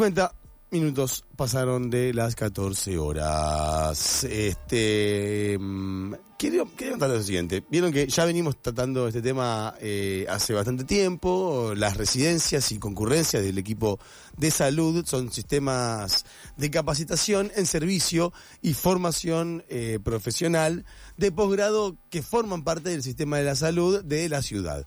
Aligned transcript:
50 0.00 0.34
minutos 0.70 1.26
pasaron 1.36 1.90
de 1.90 2.14
las 2.14 2.34
14 2.34 2.96
horas. 2.96 4.24
Este, 4.24 5.58
mm, 5.60 6.14
quiero, 6.38 6.70
quiero 6.74 6.92
contarles 6.92 7.18
lo 7.18 7.24
siguiente. 7.24 7.62
Vieron 7.68 7.92
que 7.92 8.06
ya 8.06 8.24
venimos 8.24 8.62
tratando 8.62 9.08
este 9.08 9.20
tema 9.20 9.74
eh, 9.78 10.24
hace 10.30 10.54
bastante 10.54 10.84
tiempo. 10.84 11.74
Las 11.76 11.98
residencias 11.98 12.72
y 12.72 12.78
concurrencias 12.78 13.42
del 13.42 13.58
equipo 13.58 13.98
de 14.38 14.50
salud 14.50 15.04
son 15.04 15.30
sistemas 15.30 16.24
de 16.56 16.70
capacitación 16.70 17.52
en 17.54 17.66
servicio 17.66 18.32
y 18.62 18.72
formación 18.72 19.64
eh, 19.68 19.98
profesional 20.02 20.86
de 21.18 21.30
posgrado 21.30 21.98
que 22.08 22.22
forman 22.22 22.64
parte 22.64 22.88
del 22.88 23.02
sistema 23.02 23.36
de 23.36 23.44
la 23.44 23.54
salud 23.54 24.02
de 24.02 24.30
la 24.30 24.40
ciudad. 24.40 24.86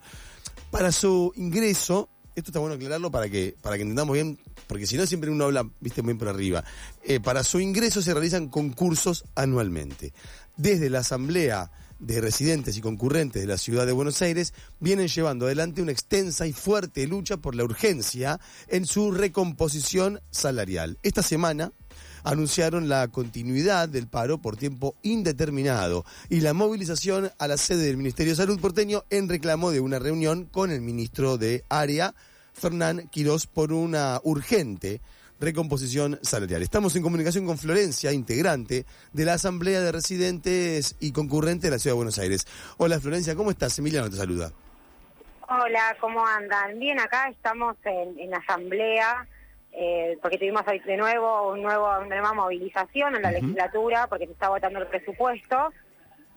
Para 0.71 0.91
su 0.91 1.33
ingreso, 1.35 2.09
esto 2.35 2.49
está 2.49 2.59
bueno 2.59 2.75
aclararlo 2.75 3.11
para 3.11 3.29
que, 3.29 3.55
para 3.61 3.75
que 3.75 3.83
entendamos 3.83 4.13
bien, 4.13 4.39
porque 4.67 4.87
si 4.87 4.97
no 4.97 5.05
siempre 5.05 5.29
uno 5.29 5.45
habla, 5.45 5.69
viste, 5.79 6.01
muy 6.01 6.13
por 6.15 6.29
arriba. 6.29 6.63
Eh, 7.03 7.19
para 7.19 7.43
su 7.43 7.59
ingreso 7.59 8.01
se 8.01 8.13
realizan 8.13 8.47
concursos 8.47 9.25
anualmente. 9.35 10.13
Desde 10.57 10.89
la 10.89 10.99
Asamblea 10.99 11.71
de 11.99 12.21
Residentes 12.21 12.75
y 12.77 12.81
Concurrentes 12.81 13.41
de 13.41 13.47
la 13.47 13.57
Ciudad 13.57 13.85
de 13.85 13.93
Buenos 13.93 14.21
Aires 14.21 14.53
vienen 14.79 15.07
llevando 15.07 15.45
adelante 15.45 15.81
una 15.81 15.91
extensa 15.91 16.45
y 16.45 16.53
fuerte 16.53 17.07
lucha 17.07 17.37
por 17.37 17.55
la 17.55 17.63
urgencia 17.63 18.39
en 18.67 18.85
su 18.85 19.11
recomposición 19.11 20.19
salarial. 20.29 20.97
Esta 21.01 21.23
semana, 21.23 21.71
anunciaron 22.23 22.89
la 22.89 23.07
continuidad 23.07 23.89
del 23.89 24.07
paro 24.07 24.37
por 24.37 24.57
tiempo 24.57 24.95
indeterminado 25.01 26.05
y 26.29 26.41
la 26.41 26.53
movilización 26.53 27.31
a 27.37 27.47
la 27.47 27.57
sede 27.57 27.85
del 27.85 27.97
Ministerio 27.97 28.33
de 28.33 28.37
Salud 28.37 28.59
porteño 28.59 29.03
en 29.09 29.29
reclamo 29.29 29.71
de 29.71 29.79
una 29.79 29.99
reunión 29.99 30.45
con 30.45 30.71
el 30.71 30.81
ministro 30.81 31.37
de 31.37 31.63
Área, 31.69 32.13
Fernán 32.53 33.07
Quirós, 33.09 33.47
por 33.47 33.73
una 33.73 34.19
urgente 34.23 35.01
recomposición 35.39 36.19
salarial. 36.21 36.61
Estamos 36.61 36.95
en 36.95 37.03
comunicación 37.03 37.45
con 37.45 37.57
Florencia, 37.57 38.13
integrante 38.13 38.85
de 39.11 39.25
la 39.25 39.33
Asamblea 39.33 39.81
de 39.81 39.91
Residentes 39.91 40.95
y 40.99 41.11
Concurrentes 41.11 41.63
de 41.63 41.71
la 41.71 41.79
Ciudad 41.79 41.93
de 41.93 41.97
Buenos 41.97 42.19
Aires. 42.19 42.47
Hola 42.77 42.99
Florencia, 42.99 43.35
¿cómo 43.35 43.51
estás? 43.51 43.77
Emiliano 43.79 44.09
te 44.09 44.15
saluda. 44.15 44.51
Hola, 45.49 45.95
¿cómo 45.99 46.25
andan? 46.25 46.79
Bien, 46.79 46.99
acá 46.99 47.27
estamos 47.29 47.75
en, 47.83 48.17
en 48.17 48.33
asamblea 48.33 49.27
eh, 49.75 50.19
porque 50.21 50.37
tuvimos 50.37 50.63
de 50.65 50.97
nuevo 50.97 51.51
un 51.51 51.63
nuevo, 51.63 51.87
una 51.97 52.05
nueva 52.05 52.33
movilización 52.33 53.15
en 53.15 53.23
la 53.23 53.31
legislatura 53.31 54.05
porque 54.07 54.27
se 54.27 54.33
está 54.33 54.49
votando 54.49 54.79
el 54.79 54.87
presupuesto. 54.87 55.73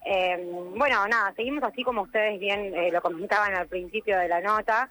Eh, 0.06 0.42
bueno, 0.74 1.06
nada, 1.06 1.34
seguimos 1.34 1.62
así 1.62 1.82
como 1.82 2.02
ustedes 2.02 2.40
bien 2.40 2.74
eh, 2.74 2.90
lo 2.90 3.02
comentaban 3.02 3.54
al 3.54 3.66
principio 3.66 4.18
de 4.18 4.28
la 4.28 4.40
nota. 4.40 4.88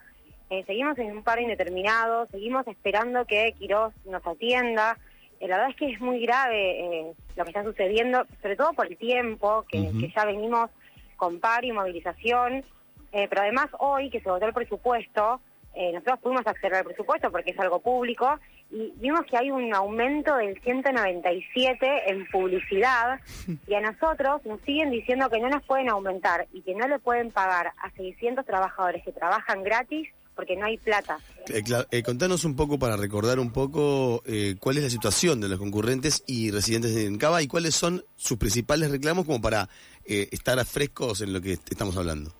seguimos 0.68 0.96
en 1.00 1.12
un 1.12 1.24
paro 1.24 1.42
indeterminado, 1.42 2.28
seguimos 2.28 2.68
esperando 2.68 3.26
que 3.26 3.56
Quirós 3.58 3.94
nos 4.06 4.26
atienda. 4.28 4.96
la 5.40 5.48
verdad 5.48 5.70
es 5.72 5.76
que 5.76 5.90
es 5.90 6.00
muy 6.00 6.20
grave 6.20 7.16
lo 7.36 7.44
que 7.46 7.50
está 7.50 7.64
sucediendo, 7.64 8.28
sobre 8.44 8.56
todo 8.56 8.74
por 8.74 8.86
el 8.86 8.98
tiempo, 8.98 9.66
que, 9.68 9.90
que 10.00 10.14
ya 10.16 10.24
venimos 10.24 10.70
con 11.18 11.40
paro 11.40 11.66
y 11.66 11.72
movilización. 11.72 12.64
pero 13.12 13.42
además 13.42 13.70
hoy 13.80 14.12
que 14.12 14.22
se 14.22 14.30
votó 14.30 14.46
el 14.46 14.54
presupuesto, 14.54 15.42
eh, 15.76 15.92
nosotros 15.92 16.20
pudimos 16.20 16.48
acceder 16.48 16.76
al 16.76 16.86
presupuesto 16.86 17.30
porque 17.31 17.52
es 17.52 17.59
algo 17.59 17.80
público 17.80 18.40
y 18.72 18.94
vimos 18.95 19.22
que 19.30 19.38
hay 19.38 19.52
un 19.52 19.73
aumento 19.73 20.36
del 20.38 20.58
197 20.62 22.09
en 22.12 22.26
publicidad 22.28 23.20
y 23.68 23.73
a 23.73 23.81
nosotros 23.81 24.46
nos 24.46 24.62
siguen 24.62 24.90
diciendo 24.90 25.30
que 25.30 25.40
no 25.40 25.50
nos 25.50 25.63
pueden 25.63 25.90
aumentar 25.90 26.47
y 26.53 26.62
que 26.62 26.74
no 26.75 26.88
le 26.88 27.00
pueden 27.00 27.30
pagar 27.31 27.74
a 27.78 27.91
600 27.91 28.46
trabajadores 28.46 29.03
que 29.03 29.12
trabajan 29.12 29.63
gratis 29.63 30.08
porque 30.34 30.56
no 30.56 30.66
hay 30.66 30.78
plata. 30.78 31.19
Eh, 31.47 31.62
eh, 31.92 32.03
contanos 32.03 32.46
un 32.46 32.56
poco 32.56 32.80
para 32.80 32.97
recordar 32.97 33.40
un 33.40 33.52
poco 33.52 34.22
cuál 34.59 34.78
es 34.78 34.84
la 34.84 34.90
situación 34.90 35.40
de 35.40 35.50
los 35.50 35.59
concurrentes 35.59 36.24
y 36.25 36.52
residentes 36.52 36.96
de 36.96 37.06
Encaba 37.06 37.42
y 37.42 37.47
cuáles 37.47 37.75
son 37.75 38.03
sus 38.16 38.38
principales 38.38 38.92
reclamos 38.92 39.25
como 39.25 39.42
para 39.42 39.69
estar 40.06 40.63
frescos 40.66 41.22
en 41.22 41.34
lo 41.34 41.42
que 41.42 41.53
estamos 41.53 41.96
hablando. 41.97 42.34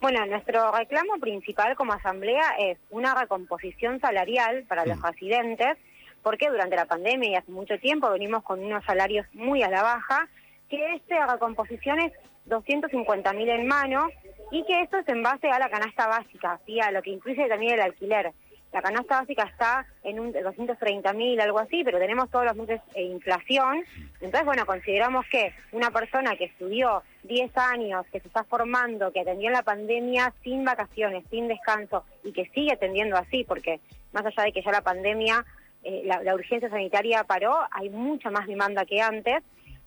Bueno, 0.00 0.24
nuestro 0.24 0.72
reclamo 0.72 1.18
principal 1.20 1.76
como 1.76 1.92
asamblea 1.92 2.54
es 2.58 2.78
una 2.88 3.14
recomposición 3.14 4.00
salarial 4.00 4.64
para 4.66 4.86
los 4.86 4.98
mm. 4.98 5.04
residentes, 5.04 5.76
porque 6.22 6.48
durante 6.48 6.74
la 6.74 6.86
pandemia 6.86 7.30
y 7.30 7.34
hace 7.34 7.52
mucho 7.52 7.78
tiempo 7.78 8.10
venimos 8.10 8.42
con 8.42 8.64
unos 8.64 8.82
salarios 8.86 9.26
muy 9.34 9.62
a 9.62 9.68
la 9.68 9.82
baja, 9.82 10.26
que 10.70 10.94
esta 10.94 11.26
recomposición 11.26 12.00
es 12.00 12.12
250 12.46 13.32
mil 13.34 13.50
en 13.50 13.66
mano 13.66 14.08
y 14.50 14.64
que 14.64 14.80
esto 14.80 14.96
es 14.96 15.08
en 15.08 15.22
base 15.22 15.50
a 15.50 15.58
la 15.58 15.68
canasta 15.68 16.06
básica, 16.06 16.58
¿sí? 16.64 16.80
a 16.80 16.90
lo 16.90 17.02
que 17.02 17.10
incluye 17.10 17.46
también 17.46 17.74
el 17.74 17.80
alquiler. 17.82 18.32
La 18.72 18.82
canasta 18.82 19.20
básica 19.20 19.42
está 19.44 19.84
en 20.04 20.20
un 20.20 20.32
230 20.32 21.12
mil, 21.14 21.40
algo 21.40 21.58
así, 21.58 21.82
pero 21.82 21.98
tenemos 21.98 22.30
todos 22.30 22.44
los 22.44 22.56
meses 22.56 22.80
de 22.94 23.02
inflación. 23.02 23.84
Entonces, 24.20 24.44
bueno, 24.44 24.64
consideramos 24.64 25.26
que 25.26 25.52
una 25.72 25.90
persona 25.90 26.36
que 26.36 26.44
estudió 26.44 27.02
10 27.24 27.56
años, 27.56 28.06
que 28.12 28.20
se 28.20 28.28
está 28.28 28.44
formando, 28.44 29.12
que 29.12 29.20
atendió 29.20 29.48
en 29.48 29.54
la 29.54 29.62
pandemia 29.62 30.32
sin 30.44 30.64
vacaciones, 30.64 31.24
sin 31.30 31.48
descanso, 31.48 32.04
y 32.22 32.32
que 32.32 32.48
sigue 32.54 32.72
atendiendo 32.72 33.16
así, 33.16 33.42
porque 33.42 33.80
más 34.12 34.24
allá 34.24 34.44
de 34.44 34.52
que 34.52 34.62
ya 34.62 34.70
la 34.70 34.82
pandemia, 34.82 35.44
eh, 35.82 36.02
la, 36.04 36.34
urgencia 36.34 36.70
sanitaria 36.70 37.24
paró, 37.24 37.58
hay 37.72 37.90
mucha 37.90 38.30
más 38.30 38.46
demanda 38.46 38.84
que 38.84 39.00
antes, 39.00 39.42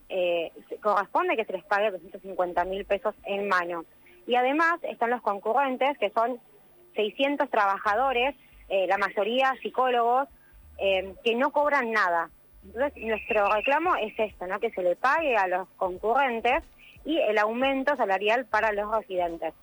eh, 0.09 0.51
corresponde 0.81 1.38
que 1.38 1.45
se 1.45 1.53
les 1.53 1.63
pague 1.63 1.89
250 1.91 2.65
mil 2.65 2.83
pesos 2.83 3.15
en 3.23 3.47
mano. 3.47 3.85
Y 4.27 4.35
además 4.35 4.75
están 4.83 5.09
los 5.09 5.21
concurrentes, 5.21 5.97
que 6.00 6.09
son 6.09 6.39
600 6.95 7.50
trabajadores 7.50 8.35
eh, 8.69 8.88
la 8.88 8.97
mayoría 8.97 9.53
psicólogos, 9.62 10.28
eh, 10.79 11.13
que 11.24 11.35
no 11.35 11.51
cobran 11.51 11.91
nada. 11.91 12.29
Entonces, 12.66 13.03
nuestro 13.03 13.53
reclamo 13.53 13.96
es 13.96 14.13
esto, 14.18 14.47
¿no? 14.47 14.59
que 14.59 14.72
se 14.72 14.81
le 14.81 14.96
pague 14.96 15.35
a 15.35 15.47
los 15.47 15.68
concurrentes 15.78 16.63
y 17.06 17.18
el 17.18 17.38
aumento 17.38 17.96
salarial 17.96 18.46
para 18.46 18.72
los 18.72 18.90
residentes. 18.91 19.53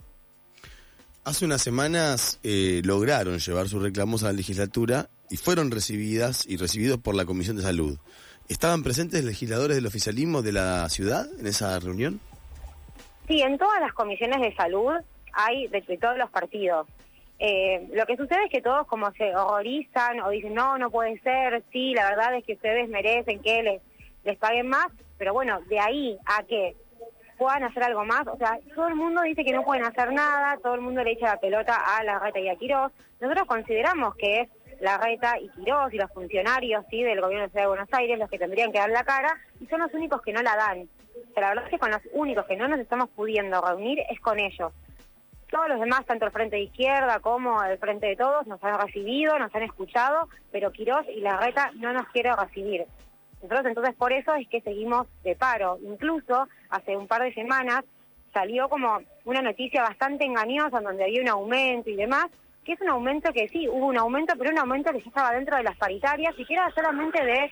Hace 1.24 1.44
unas 1.44 1.62
semanas 1.62 2.40
eh, 2.42 2.80
lograron 2.84 3.38
llevar 3.38 3.68
sus 3.68 3.82
reclamos 3.82 4.22
a 4.22 4.26
la 4.26 4.32
legislatura 4.32 5.08
y 5.28 5.36
fueron 5.36 5.70
recibidas 5.70 6.46
y 6.46 6.56
recibidos 6.56 6.98
por 6.98 7.14
la 7.14 7.24
Comisión 7.24 7.56
de 7.56 7.62
Salud. 7.62 7.98
¿Estaban 8.48 8.82
presentes 8.82 9.24
legisladores 9.24 9.76
del 9.76 9.86
oficialismo 9.86 10.42
de 10.42 10.52
la 10.52 10.88
ciudad 10.88 11.26
en 11.38 11.46
esa 11.46 11.78
reunión? 11.78 12.20
Sí, 13.28 13.40
en 13.42 13.56
todas 13.58 13.80
las 13.80 13.92
comisiones 13.92 14.40
de 14.40 14.54
salud 14.56 14.92
hay 15.32 15.68
de 15.68 15.82
todos 15.98 16.18
los 16.18 16.30
partidos. 16.30 16.88
Eh, 17.42 17.88
lo 17.94 18.04
que 18.04 18.18
sucede 18.18 18.44
es 18.44 18.50
que 18.50 18.60
todos 18.60 18.86
como 18.86 19.10
se 19.12 19.34
horrorizan 19.34 20.20
o 20.20 20.28
dicen, 20.28 20.52
no, 20.52 20.76
no 20.76 20.90
puede 20.90 21.18
ser, 21.20 21.62
sí, 21.72 21.94
la 21.94 22.10
verdad 22.10 22.34
es 22.34 22.44
que 22.44 22.52
ustedes 22.52 22.86
merecen 22.90 23.40
que 23.40 23.62
les, 23.62 23.82
les 24.24 24.36
paguen 24.36 24.68
más, 24.68 24.88
pero 25.16 25.32
bueno, 25.32 25.58
de 25.62 25.80
ahí 25.80 26.18
a 26.26 26.42
que 26.42 26.76
puedan 27.38 27.64
hacer 27.64 27.82
algo 27.82 28.04
más, 28.04 28.26
o 28.26 28.36
sea, 28.36 28.58
todo 28.74 28.88
el 28.88 28.94
mundo 28.94 29.22
dice 29.22 29.42
que 29.42 29.54
no 29.54 29.64
pueden 29.64 29.84
hacer 29.84 30.12
nada, 30.12 30.58
todo 30.62 30.74
el 30.74 30.82
mundo 30.82 31.02
le 31.02 31.12
echa 31.12 31.28
la 31.28 31.40
pelota 31.40 31.74
a 31.74 32.04
la 32.04 32.18
reta 32.18 32.40
y 32.40 32.50
a 32.50 32.56
Quirós. 32.56 32.92
Nosotros 33.18 33.46
consideramos 33.46 34.14
que 34.16 34.42
es 34.42 34.48
la 34.82 34.98
reta 34.98 35.38
y 35.40 35.48
Quirós 35.48 35.94
y 35.94 35.96
los 35.96 36.12
funcionarios 36.12 36.84
sí 36.90 37.02
del 37.02 37.22
gobierno 37.22 37.46
de 37.46 37.52
Ciudad 37.52 37.64
de 37.64 37.68
Buenos 37.68 37.88
Aires 37.92 38.18
los 38.18 38.28
que 38.28 38.38
tendrían 38.38 38.70
que 38.70 38.78
dar 38.78 38.90
la 38.90 39.04
cara 39.04 39.34
y 39.58 39.66
son 39.68 39.80
los 39.80 39.94
únicos 39.94 40.20
que 40.20 40.34
no 40.34 40.42
la 40.42 40.54
dan. 40.56 40.90
La 41.34 41.48
verdad 41.48 41.64
es 41.64 41.70
que 41.70 41.78
con 41.78 41.90
los 41.90 42.02
únicos 42.12 42.44
que 42.44 42.56
no 42.56 42.68
nos 42.68 42.78
estamos 42.78 43.08
pudiendo 43.08 43.62
reunir 43.62 44.00
es 44.10 44.20
con 44.20 44.38
ellos. 44.38 44.72
Todos 45.50 45.68
los 45.68 45.80
demás, 45.80 46.06
tanto 46.06 46.26
el 46.26 46.30
Frente 46.30 46.56
de 46.56 46.62
Izquierda 46.62 47.18
como 47.18 47.62
el 47.64 47.76
Frente 47.78 48.06
de 48.06 48.16
Todos, 48.16 48.46
nos 48.46 48.62
han 48.62 48.80
recibido, 48.80 49.36
nos 49.38 49.52
han 49.54 49.64
escuchado, 49.64 50.28
pero 50.52 50.70
Quirós 50.70 51.04
y 51.08 51.20
la 51.20 51.38
Reta 51.38 51.72
no 51.74 51.92
nos 51.92 52.06
quiere 52.08 52.34
recibir. 52.36 52.86
Nosotros 53.42 53.66
entonces 53.66 53.94
por 53.96 54.12
eso 54.12 54.34
es 54.34 54.46
que 54.48 54.60
seguimos 54.60 55.08
de 55.24 55.34
paro. 55.34 55.78
Incluso 55.82 56.46
hace 56.68 56.96
un 56.96 57.08
par 57.08 57.22
de 57.22 57.34
semanas 57.34 57.84
salió 58.32 58.68
como 58.68 59.00
una 59.24 59.42
noticia 59.42 59.82
bastante 59.82 60.24
engañosa 60.24 60.78
en 60.78 60.84
donde 60.84 61.04
había 61.04 61.22
un 61.22 61.28
aumento 61.28 61.90
y 61.90 61.96
demás, 61.96 62.26
que 62.64 62.74
es 62.74 62.80
un 62.80 62.90
aumento 62.90 63.32
que 63.32 63.48
sí, 63.48 63.66
hubo 63.68 63.86
un 63.86 63.98
aumento, 63.98 64.34
pero 64.38 64.50
un 64.50 64.58
aumento 64.58 64.92
que 64.92 65.00
ya 65.00 65.08
estaba 65.08 65.32
dentro 65.32 65.56
de 65.56 65.64
las 65.64 65.76
paritarias 65.76 66.32
y 66.38 66.44
que 66.44 66.54
era 66.54 66.70
solamente 66.70 67.24
de, 67.24 67.50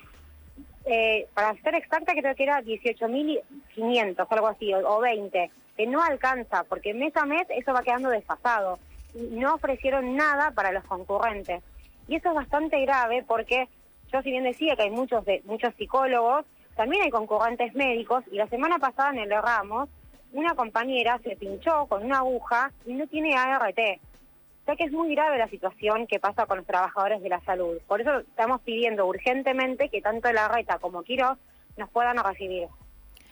eh, 0.84 1.26
para 1.34 1.54
ser 1.62 1.74
exacta, 1.74 2.12
creo 2.12 2.34
que 2.36 2.44
era 2.44 2.62
18.500, 2.62 4.26
algo 4.28 4.46
así, 4.46 4.72
o, 4.72 4.88
o 4.88 5.00
20 5.00 5.50
que 5.78 5.86
no 5.86 6.02
alcanza, 6.02 6.64
porque 6.64 6.92
mes 6.92 7.16
a 7.16 7.24
mes 7.24 7.46
eso 7.50 7.72
va 7.72 7.82
quedando 7.82 8.10
desfasado. 8.10 8.80
Y 9.14 9.36
no 9.36 9.54
ofrecieron 9.54 10.16
nada 10.16 10.50
para 10.50 10.72
los 10.72 10.82
concurrentes. 10.84 11.62
Y 12.08 12.16
eso 12.16 12.30
es 12.30 12.34
bastante 12.34 12.80
grave 12.80 13.24
porque 13.26 13.68
yo 14.12 14.20
si 14.22 14.32
bien 14.32 14.42
decía 14.42 14.74
que 14.74 14.82
hay 14.82 14.90
muchos, 14.90 15.24
muchos 15.44 15.72
psicólogos, 15.76 16.44
también 16.74 17.04
hay 17.04 17.10
concurrentes 17.10 17.74
médicos 17.76 18.24
y 18.32 18.36
la 18.36 18.48
semana 18.48 18.78
pasada 18.78 19.10
en 19.10 19.18
el 19.20 19.30
Ramos 19.30 19.88
una 20.32 20.54
compañera 20.54 21.18
se 21.22 21.36
pinchó 21.36 21.86
con 21.86 22.04
una 22.04 22.18
aguja 22.18 22.72
y 22.84 22.94
no 22.94 23.06
tiene 23.06 23.36
ART. 23.36 23.78
O 23.78 24.64
sea 24.64 24.76
que 24.76 24.84
es 24.84 24.92
muy 24.92 25.14
grave 25.14 25.38
la 25.38 25.48
situación 25.48 26.06
que 26.06 26.18
pasa 26.18 26.46
con 26.46 26.58
los 26.58 26.66
trabajadores 26.66 27.22
de 27.22 27.28
la 27.28 27.40
salud. 27.40 27.78
Por 27.86 28.00
eso 28.00 28.18
estamos 28.18 28.60
pidiendo 28.62 29.06
urgentemente 29.06 29.88
que 29.88 30.02
tanto 30.02 30.30
la 30.32 30.48
RETA 30.48 30.78
como 30.78 31.04
Quirós 31.04 31.38
nos 31.76 31.88
puedan 31.90 32.18
recibir. 32.18 32.68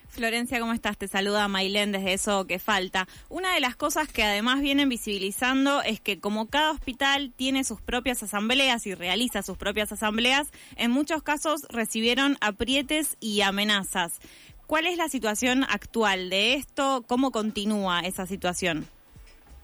Florencia, 0.09 0.61
¿cómo 0.61 0.73
estás? 0.73 0.97
Te 0.97 1.09
saluda 1.09 1.49
Mailén 1.49 1.93
desde 1.93 2.13
Eso 2.15 2.47
que 2.47 2.59
Falta. 2.59 3.07
Una 3.29 3.55
de 3.55 3.61
las 3.61 3.77
cosas 3.77 4.11
que 4.13 4.23
además 4.23 4.61
vienen 4.61 4.89
visibilizando 4.89 5.83
es 5.83 6.01
que 6.01 6.21
como 6.21 6.49
cada 6.49 6.71
hospital 6.71 7.33
tiene 7.37 7.65
sus 7.65 7.81
propias 7.81 8.23
asambleas 8.23 8.87
y 8.87 8.95
realiza 8.95 9.43
sus 9.43 9.59
propias 9.59 9.93
asambleas, 9.93 10.51
en 10.77 10.91
muchos 10.91 11.23
casos 11.23 11.67
recibieron 11.69 12.37
aprietes 12.41 13.17
y 13.21 13.43
amenazas. 13.43 14.21
¿Cuál 14.67 14.87
es 14.87 14.97
la 14.97 15.09
situación 15.09 15.65
actual 15.65 16.31
de 16.31 16.55
esto? 16.55 17.05
¿Cómo 17.07 17.31
continúa 17.31 18.01
esa 18.01 18.27
situación? 18.27 18.87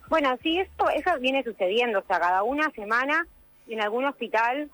Bueno, 0.08 0.36
sí, 0.42 0.58
esto, 0.58 0.90
eso 0.90 1.10
viene 1.20 1.42
sucediendo, 1.42 2.00
o 2.00 2.04
sea, 2.06 2.20
cada 2.20 2.42
una 2.42 2.70
semana 2.70 3.26
en 3.66 3.80
algún 3.80 4.04
hospital 4.04 4.70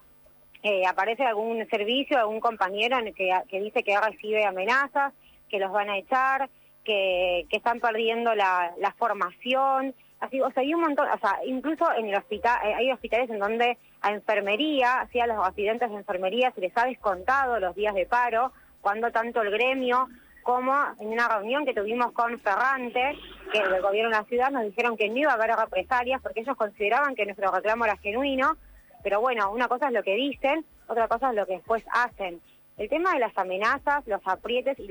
eh, 0.65 0.85
aparece 0.87 1.25
algún 1.25 1.65
servicio, 1.69 2.19
algún 2.19 2.41
compañero 2.41 2.99
que, 3.17 3.31
que 3.49 3.61
dice 3.61 3.85
que 3.85 3.99
recibe 4.01 4.45
amenazas, 4.45 5.13
que 5.49 5.59
los 5.59 5.73
van 5.73 5.91
a 5.91 5.99
echar, 5.99 6.49
que, 6.85 7.47
están 7.51 7.81
perdiendo 7.81 8.35
la, 8.35 8.95
formación, 8.97 9.95
así, 10.21 10.41
o 10.41 10.51
sea, 10.51 10.63
hay 10.63 10.75
un 10.75 10.81
montón, 10.81 11.07
o 11.09 11.19
sea, 11.19 11.39
incluso 11.47 11.93
en 11.93 12.09
el 12.09 12.15
hospital, 12.17 12.59
eh, 12.65 12.75
hay 12.75 12.91
hospitales 12.91 13.29
en 13.31 13.39
donde 13.39 13.79
a 14.01 14.13
enfermería, 14.13 15.01
a 15.01 15.27
los 15.27 15.47
residentes 15.47 15.91
de 15.91 15.97
enfermería 15.97 16.51
se 16.53 16.61
les 16.61 16.77
ha 16.77 16.87
descontado 16.87 17.61
los 17.61 17.75
días 17.75 17.95
de 17.95 18.07
paro, 18.07 18.53
cuando 18.81 19.11
tanto 19.11 19.43
el 19.43 19.51
gremio 19.51 20.09
como 20.43 20.75
en 20.99 21.09
una 21.09 21.29
reunión 21.29 21.67
que 21.67 21.75
tuvimos 21.75 22.13
con 22.13 22.39
Ferrante, 22.39 23.19
que 23.53 23.61
del 23.61 23.83
gobierno 23.83 24.11
de 24.11 24.17
la 24.17 24.25
ciudad, 24.25 24.51
nos 24.51 24.65
dijeron 24.65 24.97
que 24.97 25.09
no 25.09 25.19
iba 25.19 25.33
a 25.33 25.35
haber 25.35 25.51
represalias 25.55 26.23
porque 26.23 26.41
ellos 26.41 26.57
consideraban 26.57 27.15
que 27.15 27.27
nuestro 27.27 27.51
reclamo 27.51 27.85
era 27.85 27.99
genuino, 27.99 28.57
pero 29.03 29.21
bueno, 29.21 29.51
una 29.53 29.69
cosa 29.69 29.89
es 29.89 29.93
lo 29.93 30.03
que 30.03 30.15
dicen, 30.15 30.65
otra 30.87 31.07
cosa 31.07 31.31
es 31.31 31.37
lo 31.37 31.45
que 31.45 31.55
después 31.55 31.85
hacen. 31.93 32.41
El 32.79 32.89
tema 32.89 33.13
de 33.13 33.19
las 33.19 33.37
amenazas, 33.37 34.07
los 34.07 34.21
aprietes 34.25 34.79
y, 34.79 34.87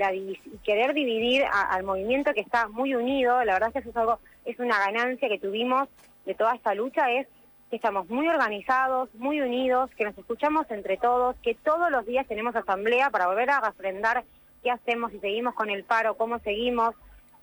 querer 0.66 0.94
dividir 0.94 1.46
al 1.50 1.84
movimiento 1.84 2.34
que 2.34 2.42
está 2.42 2.68
muy 2.68 2.94
unido, 2.94 3.42
la 3.46 3.54
verdad 3.54 3.70
es 3.70 3.74
que 3.74 3.80
eso 3.80 3.90
es 3.92 3.96
algo, 3.96 4.20
es 4.44 4.60
una 4.60 4.78
ganancia 4.78 5.30
que 5.30 5.40
tuvimos 5.40 5.88
de 6.26 6.36
toda 6.36 6.54
esta 6.54 6.76
lucha, 6.76 7.10
es 7.14 7.28
que 7.70 7.78
estamos 7.78 8.10
muy 8.10 8.28
organizados, 8.28 9.14
muy 9.16 9.40
unidos, 9.40 9.90
que 9.96 10.04
nos 10.04 10.18
escuchamos 10.18 10.70
entre 10.70 10.98
todos, 10.98 11.38
que 11.38 11.56
todos 11.56 11.90
los 11.90 12.06
días 12.06 12.28
tenemos 12.28 12.58
asamblea 12.58 13.10
para 13.10 13.28
volver 13.28 13.50
a 13.50 13.62
refrendar 13.62 14.26
qué 14.64 14.70
hacemos, 14.70 15.14
si 15.14 15.20
seguimos 15.20 15.56
con 15.56 15.70
el 15.70 15.86
paro, 15.86 16.18
cómo 16.18 16.40
seguimos, 16.40 16.94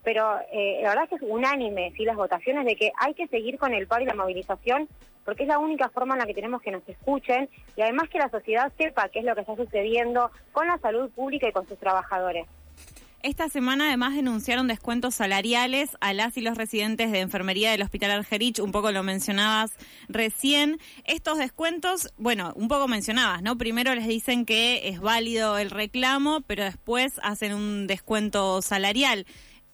pero 0.04 0.38
eh, 0.52 0.80
la 0.82 0.90
verdad 0.90 1.04
es 1.04 1.10
que 1.10 1.16
es 1.16 1.22
unánime, 1.30 1.92
¿sí? 1.96 2.04
las 2.04 2.16
votaciones 2.16 2.64
de 2.66 2.76
que 2.76 2.92
hay 2.98 3.14
que 3.14 3.26
seguir 3.28 3.58
con 3.58 3.74
el 3.74 3.86
paro 3.86 4.02
y 4.02 4.06
la 4.06 4.14
movilización 4.14 4.88
porque 5.24 5.44
es 5.44 5.48
la 5.48 5.58
única 5.58 5.88
forma 5.88 6.14
en 6.14 6.20
la 6.20 6.26
que 6.26 6.34
tenemos 6.34 6.62
que 6.62 6.70
nos 6.70 6.86
escuchen 6.88 7.48
y 7.76 7.82
además 7.82 8.08
que 8.10 8.18
la 8.18 8.28
sociedad 8.30 8.70
sepa 8.76 9.08
qué 9.08 9.20
es 9.20 9.24
lo 9.24 9.34
que 9.34 9.40
está 9.40 9.56
sucediendo 9.56 10.30
con 10.52 10.66
la 10.66 10.78
salud 10.78 11.10
pública 11.10 11.48
y 11.48 11.52
con 11.52 11.66
sus 11.66 11.78
trabajadores. 11.78 12.46
Esta 13.24 13.48
semana 13.48 13.86
además 13.86 14.14
denunciaron 14.14 14.68
descuentos 14.68 15.14
salariales 15.14 15.96
a 16.02 16.12
las 16.12 16.36
y 16.36 16.42
los 16.42 16.58
residentes 16.58 17.10
de 17.10 17.20
enfermería 17.20 17.70
del 17.70 17.80
Hospital 17.80 18.10
Argerich, 18.10 18.58
un 18.58 18.70
poco 18.70 18.92
lo 18.92 19.02
mencionabas 19.02 19.72
recién. 20.08 20.78
Estos 21.06 21.38
descuentos, 21.38 22.12
bueno, 22.18 22.52
un 22.54 22.68
poco 22.68 22.86
mencionabas, 22.86 23.40
¿no? 23.40 23.56
Primero 23.56 23.94
les 23.94 24.06
dicen 24.06 24.44
que 24.44 24.90
es 24.90 25.00
válido 25.00 25.56
el 25.56 25.70
reclamo, 25.70 26.42
pero 26.42 26.64
después 26.64 27.14
hacen 27.22 27.54
un 27.54 27.86
descuento 27.86 28.60
salarial. 28.60 29.24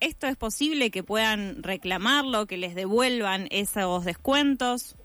¿Esto 0.01 0.27
es 0.27 0.37
posible 0.37 0.91
que 0.91 1.03
puedan 1.03 1.63
reclamarlo, 1.63 2.47
que 2.47 2.57
les 2.57 2.75
devuelvan 2.75 3.49
esos 3.51 4.07
descuentos? 4.07 4.97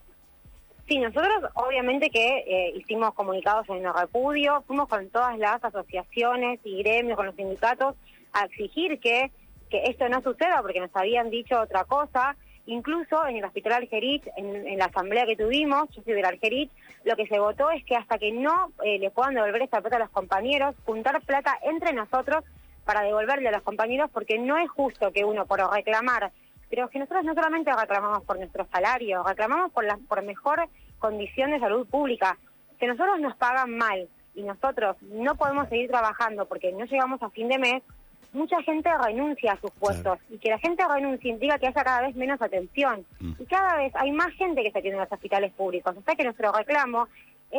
Sí, 0.87 0.99
nosotros 0.99 1.51
obviamente 1.55 2.09
que 2.09 2.37
eh, 2.47 2.73
hicimos 2.77 3.13
comunicados 3.13 3.67
en 3.69 3.85
el 3.85 3.93
repudio, 3.93 4.63
fuimos 4.67 4.87
con 4.87 5.09
todas 5.09 5.37
las 5.37 5.61
asociaciones 5.61 6.61
y 6.63 6.81
gremios, 6.81 7.17
con 7.17 7.25
los 7.25 7.35
sindicatos, 7.35 7.95
a 8.31 8.45
exigir 8.45 8.99
que, 8.99 9.31
que 9.69 9.83
esto 9.85 10.07
no 10.07 10.21
suceda 10.21 10.61
porque 10.61 10.79
nos 10.79 10.95
habían 10.95 11.29
dicho 11.29 11.59
otra 11.59 11.83
cosa. 11.83 12.37
Incluso 12.67 13.27
en 13.27 13.35
el 13.35 13.43
Hospital 13.43 13.73
Algerich, 13.73 14.23
en, 14.37 14.77
la 14.77 14.85
asamblea 14.85 15.25
que 15.25 15.35
tuvimos, 15.35 15.89
yo 15.89 16.03
soy 16.03 16.13
del 16.13 16.25
Algerich, 16.25 16.71
lo 17.03 17.15
que 17.15 17.27
se 17.27 17.37
votó 17.37 17.69
es 17.69 17.83
que 17.83 17.95
hasta 17.95 18.17
que 18.17 18.31
no 18.31 18.71
eh, 18.83 18.97
le 18.97 19.11
puedan 19.11 19.35
devolver 19.35 19.61
esta 19.61 19.81
plata 19.81 19.97
a 19.97 19.99
los 19.99 20.09
compañeros, 20.09 20.73
juntar 20.85 21.21
plata 21.21 21.57
entre 21.63 21.93
nosotros 21.93 22.43
para 22.85 23.01
devolverle 23.01 23.49
a 23.49 23.51
los 23.51 23.63
compañeros 23.63 24.09
porque 24.13 24.39
no 24.39 24.57
es 24.57 24.69
justo 24.69 25.11
que 25.11 25.25
uno 25.25 25.45
por 25.45 25.59
reclamar 25.73 26.31
pero 26.69 26.89
que 26.89 26.99
nosotros 26.99 27.23
no 27.23 27.33
solamente 27.33 27.71
reclamamos 27.73 28.23
por 28.23 28.37
nuestro 28.37 28.67
salario, 28.71 29.23
reclamamos 29.23 29.71
por 29.71 29.85
la 29.85 29.97
por 30.09 30.21
mejor 30.23 30.67
condición 30.99 31.51
de 31.51 31.59
salud 31.59 31.87
pública. 31.87 32.37
Que 32.79 32.87
nosotros 32.87 33.19
nos 33.19 33.35
pagan 33.37 33.77
mal 33.77 34.09
y 34.33 34.43
nosotros 34.43 34.97
no 35.01 35.35
podemos 35.35 35.69
seguir 35.69 35.89
trabajando 35.89 36.45
porque 36.45 36.71
no 36.73 36.85
llegamos 36.85 37.21
a 37.23 37.29
fin 37.29 37.47
de 37.47 37.57
mes, 37.57 37.83
mucha 38.33 38.61
gente 38.63 38.89
renuncia 38.97 39.53
a 39.53 39.61
sus 39.61 39.71
puestos 39.71 40.19
y 40.29 40.37
que 40.37 40.49
la 40.49 40.59
gente 40.59 40.83
renuncie 40.85 41.31
implica 41.31 41.57
que 41.57 41.67
haya 41.67 41.83
cada 41.83 42.01
vez 42.01 42.15
menos 42.17 42.41
atención 42.41 43.05
mm. 43.21 43.33
y 43.39 43.45
cada 43.45 43.77
vez 43.77 43.95
hay 43.95 44.11
más 44.11 44.33
gente 44.33 44.61
que 44.61 44.71
se 44.71 44.79
atiende 44.79 44.97
en 44.97 45.03
los 45.03 45.11
hospitales 45.11 45.53
públicos. 45.53 45.95
O 45.97 46.01
sea 46.01 46.15
que 46.15 46.25
nuestro 46.25 46.51
reclamo 46.51 47.07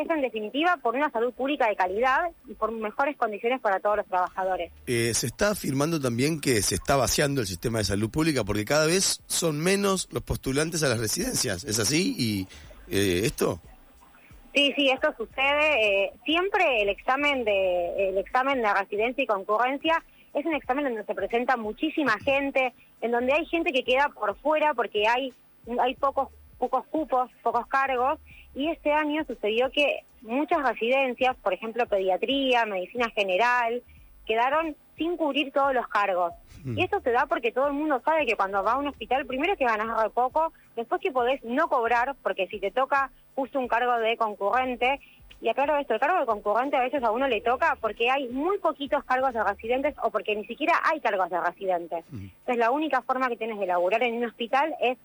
es 0.01 0.11
en 0.11 0.21
definitiva 0.21 0.79
por 0.83 0.95
una 0.95 1.11
salud 1.11 1.33
pública 1.33 1.69
de 1.69 1.77
calidad 1.77 2.31
y 2.47 2.55
por 2.55 2.71
mejores 2.71 3.17
condiciones 3.17 3.61
para 3.61 3.81
todos 3.81 3.99
los 3.99 4.07
trabajadores. 4.07 4.71
Eh, 4.87 5.15
se 5.15 5.27
está 5.27 5.51
afirmando 5.51 5.99
también 6.01 6.41
que 6.41 6.61
se 6.63 6.75
está 6.75 6.97
vaciando 6.97 7.41
el 7.41 7.47
sistema 7.47 7.79
de 7.79 7.85
salud 7.85 8.11
pública 8.11 8.45
porque 8.45 8.65
cada 8.65 8.87
vez 8.87 9.23
son 9.27 9.59
menos 9.59 10.09
los 10.13 10.23
postulantes 10.23 10.83
a 10.83 10.89
las 10.89 11.01
residencias. 11.01 11.65
¿Es 11.65 11.79
así? 11.79 12.15
¿Y 12.19 12.49
eh, 12.95 13.23
esto? 13.25 13.61
Sí, 14.55 14.73
sí, 14.77 14.91
esto 14.91 15.15
sucede. 15.17 16.05
Eh, 16.05 16.13
siempre 16.25 16.83
el 16.83 16.91
examen 16.91 17.45
de 17.45 18.11
el 18.11 18.19
examen 18.19 18.61
de 18.61 18.75
residencia 18.75 19.25
y 19.25 19.27
concurrencia 19.27 20.03
es 20.35 20.45
un 20.45 20.55
examen 20.55 20.85
donde 20.85 21.05
se 21.05 21.15
presenta 21.15 21.57
muchísima 21.57 22.19
gente, 22.21 22.75
en 23.01 23.13
donde 23.13 23.33
hay 23.33 23.47
gente 23.47 23.73
que 23.73 23.85
queda 23.85 24.11
por 24.11 24.37
fuera 24.41 24.75
porque 24.75 25.07
hay 25.09 25.33
hay 25.81 25.95
pocos 25.95 26.29
pocos 26.59 26.87
cupos, 26.87 27.31
pocos 27.43 27.67
cargos, 27.67 28.19
y 28.57 28.69
este 28.71 28.91
año 28.91 29.23
sucedió 29.27 29.71
que 29.71 30.01
muchas 30.23 30.63
residencias, 30.63 31.37
por 31.37 31.53
ejemplo 31.53 31.87
pediatría, 31.87 32.65
medicina 32.65 33.11
general, 33.11 33.83
quedaron 34.25 34.75
sin 34.97 35.19
cubrir 35.19 35.53
todos 35.53 35.75
los 35.75 35.87
cargos. 35.89 36.33
Mm. 36.65 36.79
Y 36.79 36.85
eso 36.85 36.99
se 37.01 37.11
da 37.11 37.27
porque 37.27 37.53
todo 37.53 37.67
el 37.67 37.75
mundo 37.75 38.01
sabe 38.03 38.25
que 38.25 38.35
cuando 38.35 38.65
va 38.65 38.73
a 38.73 38.79
un 38.79 38.89
hospital, 38.89 39.27
primero 39.27 39.57
que 39.57 39.67
ganas 39.67 40.03
de 40.03 40.09
poco, 40.09 40.55
después 40.75 41.03
que 41.03 41.13
podés 41.13 41.45
no 41.45 41.69
cobrar, 41.69 42.17
porque 42.23 42.47
si 42.47 42.59
te 42.59 42.71
toca 42.71 43.11
justo 43.35 43.59
un 43.59 43.69
cargo 43.69 43.93
de 43.99 44.17
concurrente, 44.17 45.01
y 45.43 45.51
aclaro 45.51 45.77
esto, 45.77 45.93
el 45.93 46.01
cargo 46.01 46.19
de 46.19 46.25
concurrente 46.25 46.79
a 46.79 46.81
veces 46.81 47.03
a 47.03 47.11
uno 47.11 47.29
le 47.29 47.43
toca 47.43 47.77
porque 47.83 48.11
hay 48.11 48.27
muy 48.31 48.57
poquitos 48.57 49.05
cargos 49.05 49.35
de 49.35 49.45
residentes 49.45 49.95
o 50.03 50.11
porque 50.11 50.35
ni 50.35 50.47
siquiera 50.47 50.81
hay 50.83 50.99
cargos 51.01 51.29
de 51.29 51.39
residentes. 51.39 52.07
Mm. 52.11 52.25
Entonces 52.25 52.57
la 52.57 52.71
única 52.71 53.03
forma 53.03 53.29
que 53.29 53.37
tienes 53.37 53.59
de 53.59 53.67
laburar 53.67 54.03
en 54.03 54.17
un 54.17 54.25
hospital 54.25 54.75
es 54.81 54.97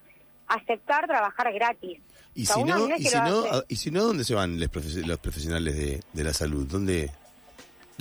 aceptar 0.48 1.06
trabajar 1.08 1.52
gratis. 1.54 2.00
¿Y, 2.34 2.46
si, 2.46 2.64
no, 2.64 2.88
y, 2.96 3.04
si 3.04 3.18
no, 3.18 3.44
¿Y 3.68 3.76
si 3.76 3.92
no, 3.92 4.04
dónde 4.04 4.24
se 4.24 4.34
van 4.34 4.58
los, 4.60 4.70
profesionales 4.70 5.76
de, 5.76 6.02
de 6.14 6.24
la 6.24 6.34
salud? 6.34 6.66
¿Dónde, 6.66 7.12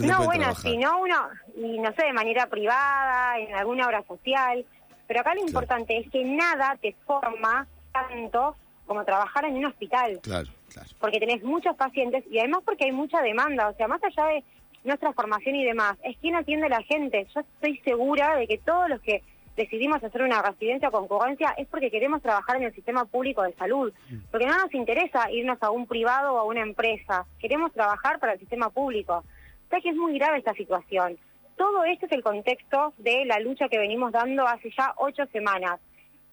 no, 0.07 0.25
bueno, 0.25 0.55
si 0.55 0.77
no 0.77 1.01
uno, 1.01 1.29
y 1.57 1.79
no 1.79 1.93
sé, 1.93 2.05
de 2.05 2.13
manera 2.13 2.47
privada, 2.47 3.39
en 3.39 3.55
alguna 3.55 3.87
obra 3.87 4.03
social, 4.07 4.65
pero 5.07 5.21
acá 5.21 5.35
lo 5.35 5.41
importante 5.41 5.99
es 5.99 6.11
que 6.11 6.25
nada 6.25 6.77
te 6.81 6.95
forma 7.07 7.67
tanto 7.93 8.57
como 8.87 9.05
trabajar 9.05 9.45
en 9.45 9.57
un 9.57 9.67
hospital. 9.67 10.19
Claro, 10.23 10.49
claro. 10.73 10.89
Porque 10.99 11.21
tenés 11.21 11.43
muchos 11.43 11.77
pacientes 11.77 12.25
y 12.31 12.39
además 12.39 12.63
porque 12.65 12.85
hay 12.85 12.93
mucha 12.93 13.21
demanda, 13.21 13.69
o 13.69 13.75
sea, 13.75 13.89
más 13.89 14.03
allá 14.03 14.27
de 14.27 14.45
nuestra 14.85 15.13
formación 15.13 15.57
y 15.57 15.65
demás, 15.65 15.97
es 16.03 16.17
quien 16.19 16.37
atiende 16.37 16.67
a 16.67 16.71
la 16.71 16.83
gente. 16.83 17.27
Yo 17.35 17.41
estoy 17.41 17.79
segura 17.85 18.37
de 18.37 18.47
que 18.47 18.59
todos 18.59 18.89
los 18.89 19.01
que 19.01 19.23
decidimos 19.57 20.03
hacer 20.03 20.23
una 20.23 20.43
residencia 20.43 20.89
o 20.89 20.93
concurrencia 20.93 21.55
es 21.57 21.67
porque 21.69 21.91
queremos 21.91 22.23
trabajar 22.23 22.57
en 22.57 22.65
el 22.65 22.75
sistema 22.75 23.05
público 23.05 23.43
de 23.43 23.53
salud, 23.55 23.93
mm. 24.09 24.17
porque 24.31 24.47
no 24.47 24.57
nos 24.57 24.73
interesa 24.75 25.31
irnos 25.31 25.59
a 25.63 25.71
un 25.71 25.87
privado 25.87 26.35
o 26.35 26.39
a 26.39 26.45
una 26.45 26.63
empresa, 26.63 27.27
queremos 27.39 27.73
trabajar 27.73 28.19
para 28.19 28.35
el 28.35 28.39
sistema 28.39 28.71
público. 28.71 29.25
O 29.67 29.69
sea 29.71 29.81
que 29.81 29.91
es 29.91 29.97
muy 29.97 30.19
grave 30.19 30.39
esta 30.39 30.55
situación. 30.55 31.19
Todo 31.57 31.85
esto 31.85 32.07
es 32.07 32.13
el 32.13 32.23
contexto 32.23 32.95
de 32.99 33.25
la 33.27 33.39
lucha 33.39 33.69
que 33.69 33.79
venimos 33.79 34.13
dando 34.13 34.47
hace 34.47 34.71
ya 34.77 34.95
ocho 34.97 35.27
semanas. 35.27 35.79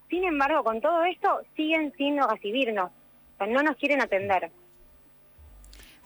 Sin 0.08 0.24
embargo, 0.24 0.64
con 0.64 0.80
todo 0.80 1.04
esto 1.04 1.42
siguen 1.54 1.92
sin 1.98 2.18
recibirnos, 2.18 2.90
o 2.90 3.36
sea, 3.36 3.46
no 3.46 3.62
nos 3.62 3.76
quieren 3.76 4.00
atender. 4.00 4.50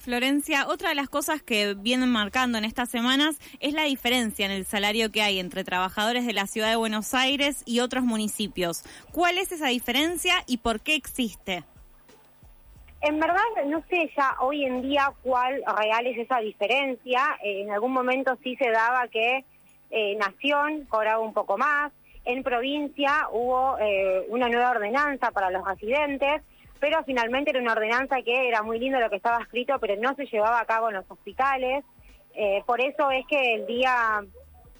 Florencia, 0.02 0.66
otra 0.66 0.88
de 0.88 0.96
las 0.96 1.08
cosas 1.08 1.42
que 1.42 1.74
vienen 1.74 2.10
marcando 2.10 2.58
en 2.58 2.64
estas 2.64 2.90
semanas 2.90 3.38
es 3.60 3.72
la 3.72 3.84
diferencia 3.84 4.44
en 4.44 4.50
el 4.50 4.64
salario 4.64 5.12
que 5.12 5.22
hay 5.22 5.38
entre 5.38 5.62
trabajadores 5.62 6.26
de 6.26 6.32
la 6.32 6.48
ciudad 6.48 6.70
de 6.70 6.76
Buenos 6.76 7.14
Aires 7.14 7.62
y 7.66 7.78
otros 7.78 8.02
municipios. 8.02 8.82
¿Cuál 9.12 9.38
es 9.38 9.52
esa 9.52 9.68
diferencia 9.68 10.34
y 10.48 10.58
por 10.58 10.80
qué 10.80 10.96
existe? 10.96 11.62
En 13.00 13.20
verdad, 13.20 13.44
no 13.66 13.80
sé 13.88 14.10
ya 14.16 14.34
hoy 14.40 14.64
en 14.64 14.82
día 14.82 15.12
cuál 15.22 15.62
real 15.78 16.04
es 16.08 16.18
esa 16.18 16.38
diferencia. 16.40 17.38
en 17.44 17.70
algún 17.70 17.92
momento 17.92 18.36
sí 18.42 18.56
se 18.56 18.70
daba 18.70 19.06
que 19.06 19.44
eh, 19.90 20.16
Nación 20.16 20.84
cobraba 20.88 21.20
un 21.20 21.32
poco 21.32 21.56
más. 21.58 21.92
En 22.24 22.42
provincia 22.42 23.28
hubo 23.30 23.78
eh, 23.78 24.26
una 24.30 24.48
nueva 24.48 24.70
ordenanza 24.70 25.30
para 25.30 25.50
los 25.50 25.64
residentes 25.64 26.42
pero 26.82 27.04
finalmente 27.04 27.50
era 27.50 27.60
una 27.60 27.74
ordenanza 27.74 28.22
que 28.22 28.48
era 28.48 28.64
muy 28.64 28.76
lindo 28.80 28.98
lo 28.98 29.08
que 29.08 29.14
estaba 29.14 29.40
escrito, 29.40 29.78
pero 29.78 29.94
no 30.02 30.16
se 30.16 30.26
llevaba 30.26 30.58
a 30.58 30.64
cabo 30.64 30.88
en 30.88 30.96
los 30.96 31.08
hospitales. 31.08 31.84
Eh, 32.34 32.60
por 32.66 32.80
eso 32.80 33.08
es 33.12 33.24
que 33.28 33.54
el 33.54 33.66
día 33.68 34.20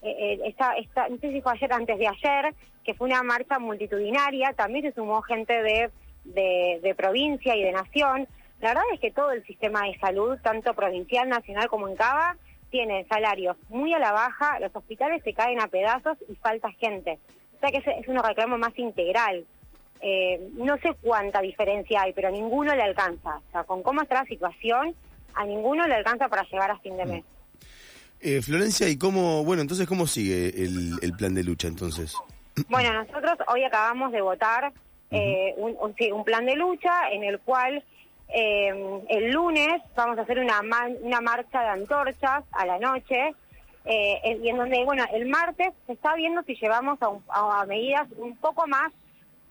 eh, 0.03 0.41
esta, 0.47 0.73
esta, 0.73 1.09
no 1.09 1.17
sé 1.19 1.31
si 1.31 1.41
fue 1.41 1.53
ayer, 1.53 1.73
antes 1.73 1.97
de 1.97 2.09
ayer, 2.09 2.57
que 2.83 2.95
fue 2.95 3.07
una 3.07 3.23
marcha 3.23 3.61
multitudinaria, 3.61 4.53
también 4.55 4.85
se 4.87 4.93
sumó 4.95 5.23
gente 5.23 5.63
de, 5.63 5.91
de, 6.25 6.81
de 6.83 6.95
provincia 6.97 7.55
y 7.55 7.63
de 7.63 7.71
nación. 7.71 8.27
La 8.61 8.71
verdad 8.71 8.83
es 8.95 8.99
que 8.99 9.13
todo 9.13 9.31
el 9.31 9.47
sistema 9.47 9.83
de 9.85 9.97
salud, 10.01 10.37
tanto 10.43 10.75
provincial, 10.75 11.29
nacional 11.29 11.69
como 11.69 11.87
en 11.87 11.95
Cava, 11.95 12.37
tiene 12.71 13.05
salarios 13.05 13.57
muy 13.69 13.95
a 13.95 14.01
la 14.01 14.11
baja, 14.11 14.59
los 14.59 14.75
hospitales 14.75 15.23
se 15.23 15.35
caen 15.35 15.61
a 15.61 15.69
pedazos 15.69 16.19
y 16.29 16.35
falta 16.35 16.69
gente. 16.73 17.21
O 17.55 17.61
sea 17.61 17.71
que 17.71 17.79
es 17.79 18.09
un 18.09 18.21
reclamo 18.21 18.59
más 18.59 18.77
integral. 18.77 19.47
Eh, 20.03 20.49
no 20.55 20.77
sé 20.79 20.95
cuánta 21.01 21.41
diferencia 21.41 22.03
hay, 22.03 22.13
pero 22.13 22.29
a 22.29 22.31
ninguno 22.33 22.75
le 22.75 22.83
alcanza. 22.83 23.37
O 23.37 23.53
sea, 23.53 23.65
con 23.65 23.83
cómo 23.85 24.03
está 24.03 24.17
la 24.17 24.25
situación, 24.25 24.95
a 25.35 25.45
ninguno 25.47 25.87
le 25.87 25.95
alcanza 25.95 26.29
para 26.29 26.43
llegar 26.43 26.71
a 26.73 26.79
fin 26.79 26.97
de 26.97 27.05
mes. 27.07 27.25
Eh, 28.21 28.43
Florencia, 28.43 28.89
¿y 28.89 28.97
cómo, 28.99 29.45
bueno, 29.45 29.63
entonces 29.63 29.87
cómo 29.87 30.07
sigue 30.07 30.49
el, 30.65 30.99
el 31.03 31.13
plan 31.13 31.35
de 31.35 31.45
lucha 31.45 31.69
entonces? 31.69 32.17
Bueno, 32.69 32.93
nosotros 32.93 33.39
hoy 33.49 33.65
acabamos 33.65 34.13
de 34.13 34.21
votar 34.21 34.73
eh, 35.11 35.55
un, 35.57 35.75
un, 35.81 35.95
sí, 35.97 36.13
un 36.13 36.23
plan 36.23 36.45
de 36.45 36.55
lucha 36.55 37.11
en 37.11 37.25
el 37.25 37.39
cual 37.41 37.83
eh, 38.29 39.01
el 39.09 39.31
lunes 39.31 39.81
vamos 39.97 40.19
a 40.19 40.23
hacer 40.23 40.39
una, 40.39 40.61
man- 40.63 40.97
una 41.01 41.23
marcha 41.23 41.63
de 41.63 41.69
antorchas 41.69 42.45
a 42.53 42.67
la 42.67 42.79
noche 42.79 43.35
eh, 43.87 44.39
y 44.43 44.49
en 44.51 44.57
donde, 44.59 44.85
bueno, 44.85 45.05
el 45.15 45.27
martes 45.31 45.69
se 45.87 45.95
está 45.95 46.15
viendo 46.15 46.43
si 46.43 46.55
llevamos 46.57 47.01
a, 47.01 47.09
un- 47.09 47.23
a 47.31 47.65
medidas 47.67 48.07
un 48.19 48.37
poco 48.37 48.67
más 48.67 48.93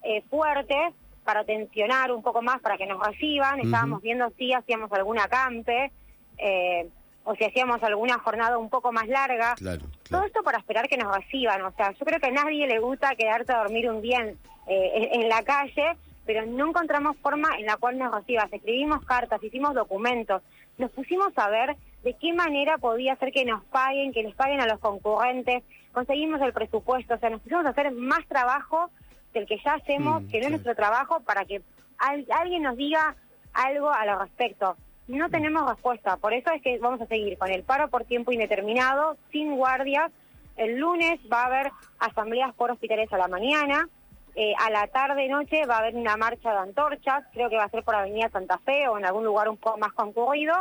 eh, 0.03 0.21
fuertes 0.29 0.93
para 1.23 1.43
tensionar 1.43 2.11
un 2.11 2.23
poco 2.23 2.41
más, 2.41 2.59
para 2.61 2.77
que 2.77 2.85
nos 2.87 3.05
reciban. 3.05 3.59
Estábamos 3.59 4.01
viendo 4.01 4.29
si 4.37 4.53
hacíamos 4.53 4.91
alguna 4.91 5.27
campe 5.27 5.91
eh, 6.37 6.89
o 7.23 7.35
si 7.35 7.43
hacíamos 7.45 7.81
alguna 7.83 8.17
jornada 8.19 8.57
un 8.57 8.69
poco 8.69 8.91
más 8.91 9.07
larga. 9.07 9.53
Claro, 9.55 9.81
Todo 10.09 10.23
esto 10.25 10.41
para 10.43 10.57
esperar 10.57 10.87
que 10.87 10.97
nos 10.97 11.15
reciban. 11.15 11.61
O 11.61 11.71
sea, 11.73 11.91
yo 11.91 12.05
creo 12.05 12.19
que 12.19 12.27
a 12.27 12.31
nadie 12.31 12.65
le 12.67 12.79
gusta 12.79 13.15
quedarse 13.15 13.51
a 13.53 13.59
dormir 13.59 13.89
un 13.89 14.01
día 14.01 14.19
en, 14.19 14.29
eh, 14.67 15.09
en- 15.13 15.29
la 15.29 15.43
calle, 15.43 15.95
pero 16.25 16.45
no 16.47 16.69
encontramos 16.69 17.15
forma 17.17 17.49
en 17.59 17.67
la 17.67 17.77
cual 17.77 17.97
nos 17.99 18.11
reciban. 18.13 18.49
Escribimos 18.51 19.05
cartas, 19.05 19.43
hicimos 19.43 19.75
documentos, 19.75 20.41
nos 20.79 20.89
pusimos 20.91 21.31
a 21.37 21.49
ver 21.49 21.75
de 22.03 22.15
qué 22.15 22.33
manera 22.33 22.79
podía 22.79 23.15
ser 23.17 23.31
que 23.31 23.45
nos 23.45 23.63
paguen, 23.65 24.11
que 24.13 24.23
les 24.23 24.33
paguen 24.33 24.59
a 24.59 24.65
los 24.65 24.79
concurrentes, 24.79 25.63
conseguimos 25.93 26.41
el 26.41 26.53
presupuesto, 26.53 27.13
o 27.13 27.17
sea, 27.19 27.29
nos 27.29 27.41
pusimos 27.41 27.65
a 27.65 27.69
hacer 27.69 27.91
más 27.91 28.25
trabajo 28.27 28.89
del 29.33 29.45
que 29.45 29.57
ya 29.63 29.73
hacemos, 29.75 30.23
Mm, 30.23 30.27
que 30.29 30.39
no 30.39 30.45
es 30.45 30.51
nuestro 30.51 30.75
trabajo, 30.75 31.19
para 31.21 31.45
que 31.45 31.61
al- 31.97 32.25
alguien 32.31 32.63
nos 32.63 32.77
diga 32.77 33.15
algo 33.53 33.89
a 33.91 34.05
lo 34.05 34.19
respecto. 34.19 34.75
No 35.07 35.29
tenemos 35.29 35.67
respuesta, 35.69 36.17
por 36.17 36.33
eso 36.33 36.51
es 36.51 36.61
que 36.61 36.77
vamos 36.79 37.01
a 37.01 37.05
seguir 37.07 37.37
con 37.37 37.49
el 37.51 37.63
paro 37.63 37.89
por 37.89 38.05
tiempo 38.05 38.31
indeterminado, 38.31 39.17
sin 39.31 39.55
guardias. 39.55 40.11
El 40.57 40.77
lunes 40.77 41.19
va 41.31 41.43
a 41.43 41.45
haber 41.47 41.71
asambleas 41.99 42.53
por 42.55 42.71
hospitales 42.71 43.11
a 43.11 43.17
la 43.17 43.27
mañana, 43.27 43.87
eh, 44.35 44.53
a 44.59 44.69
la 44.69 44.87
tarde 44.87 45.27
noche 45.27 45.65
va 45.65 45.75
a 45.75 45.79
haber 45.79 45.95
una 45.95 46.15
marcha 46.17 46.51
de 46.53 46.59
antorchas, 46.59 47.23
creo 47.33 47.49
que 47.49 47.57
va 47.57 47.65
a 47.65 47.69
ser 47.69 47.83
por 47.83 47.95
Avenida 47.95 48.29
Santa 48.29 48.57
Fe 48.59 48.87
o 48.87 48.97
en 48.97 49.05
algún 49.05 49.25
lugar 49.25 49.49
un 49.49 49.57
poco 49.57 49.77
más 49.77 49.91
concurrido, 49.93 50.53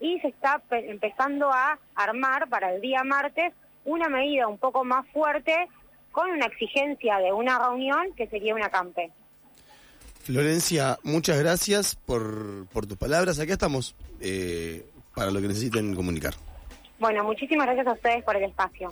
y 0.00 0.18
se 0.20 0.28
está 0.28 0.58
pe- 0.68 0.90
empezando 0.90 1.50
a 1.50 1.78
armar 1.94 2.48
para 2.48 2.74
el 2.74 2.80
día 2.82 3.02
martes 3.04 3.52
una 3.86 4.08
medida 4.08 4.48
un 4.48 4.58
poco 4.58 4.84
más 4.84 5.06
fuerte 5.08 5.68
con 6.14 6.30
una 6.30 6.46
exigencia 6.46 7.18
de 7.18 7.32
una 7.32 7.58
reunión 7.58 8.14
que 8.16 8.28
sería 8.28 8.54
una 8.54 8.70
campe. 8.70 9.10
Florencia, 10.22 10.96
muchas 11.02 11.38
gracias 11.38 11.96
por, 11.96 12.66
por 12.68 12.86
tus 12.86 12.96
palabras. 12.96 13.40
Acá 13.40 13.52
estamos 13.52 13.96
eh, 14.20 14.86
para 15.14 15.32
lo 15.32 15.40
que 15.40 15.48
necesiten 15.48 15.94
comunicar. 15.94 16.34
Bueno, 17.00 17.24
muchísimas 17.24 17.66
gracias 17.66 17.88
a 17.88 17.92
ustedes 17.92 18.22
por 18.22 18.36
el 18.36 18.44
espacio. 18.44 18.90